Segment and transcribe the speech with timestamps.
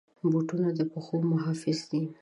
[0.31, 2.01] بوټونه د پښو محافظ دي.